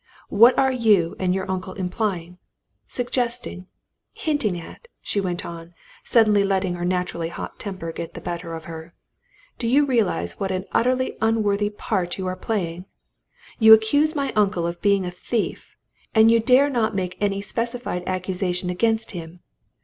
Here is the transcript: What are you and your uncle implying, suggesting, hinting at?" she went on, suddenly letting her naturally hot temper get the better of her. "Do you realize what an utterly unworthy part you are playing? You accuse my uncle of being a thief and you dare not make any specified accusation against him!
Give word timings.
What 0.29 0.57
are 0.57 0.71
you 0.71 1.15
and 1.19 1.31
your 1.31 1.47
uncle 1.47 1.73
implying, 1.73 2.39
suggesting, 2.87 3.67
hinting 4.13 4.59
at?" 4.59 4.87
she 4.99 5.21
went 5.21 5.45
on, 5.45 5.75
suddenly 6.03 6.43
letting 6.43 6.73
her 6.73 6.83
naturally 6.85 7.27
hot 7.29 7.59
temper 7.59 7.91
get 7.91 8.15
the 8.15 8.19
better 8.19 8.55
of 8.55 8.63
her. 8.63 8.95
"Do 9.59 9.67
you 9.67 9.85
realize 9.85 10.39
what 10.39 10.49
an 10.49 10.65
utterly 10.71 11.17
unworthy 11.21 11.69
part 11.69 12.17
you 12.17 12.25
are 12.25 12.35
playing? 12.35 12.85
You 13.59 13.75
accuse 13.75 14.15
my 14.15 14.33
uncle 14.35 14.65
of 14.65 14.81
being 14.81 15.05
a 15.05 15.11
thief 15.11 15.77
and 16.15 16.31
you 16.31 16.39
dare 16.39 16.71
not 16.71 16.95
make 16.95 17.15
any 17.21 17.39
specified 17.39 18.01
accusation 18.07 18.71
against 18.71 19.11
him! 19.11 19.41